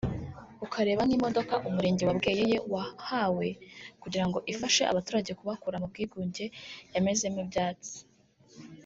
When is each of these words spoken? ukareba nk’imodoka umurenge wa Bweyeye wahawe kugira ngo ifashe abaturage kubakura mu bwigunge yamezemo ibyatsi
ukareba 0.65 1.01
nk’imodoka 1.07 1.53
umurenge 1.67 2.03
wa 2.07 2.13
Bweyeye 2.17 2.57
wahawe 2.73 3.47
kugira 4.01 4.25
ngo 4.27 4.37
ifashe 4.53 4.83
abaturage 4.91 5.31
kubakura 5.39 5.81
mu 5.81 5.87
bwigunge 5.91 6.45
yamezemo 6.93 7.39
ibyatsi 7.45 7.95